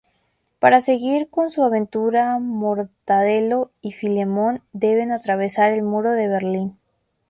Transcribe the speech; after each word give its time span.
Para 0.57 0.81
seguir 0.81 1.29
con 1.29 1.51
su 1.51 1.63
aventura 1.63 2.39
Mortadelo 2.39 3.69
y 3.83 3.91
Filemón 3.91 4.59
deben 4.73 5.11
atravesar 5.11 5.73
el 5.73 5.83
Muro 5.83 6.13
de 6.13 6.27
Berlín. 6.27 6.75